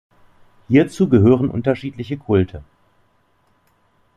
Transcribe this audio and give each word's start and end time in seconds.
Hierzu 0.67 1.09
gehören 1.09 1.47
unterschiedliche 1.51 2.17
Kulte. 2.17 2.63